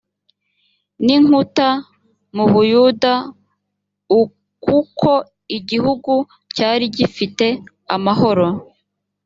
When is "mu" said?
2.35-2.45